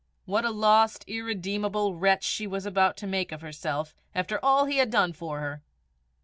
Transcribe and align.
What 0.25 0.45
a 0.45 0.49
lost, 0.49 1.03
irredeemable 1.07 1.93
wretch 1.93 2.41
was 2.49 2.63
she 2.63 2.67
about 2.67 2.97
to 2.97 3.05
make 3.05 3.31
of 3.31 3.41
herself 3.41 3.93
after 4.15 4.43
all 4.43 4.65
he 4.65 4.77
had 4.77 4.89
done 4.89 5.13
for 5.13 5.39
her! 5.41 5.61